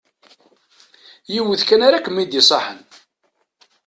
Yiwet 1.33 1.61
kan 1.67 1.81
ara 1.87 2.03
kem-id-iṣaḥen. 2.05 2.79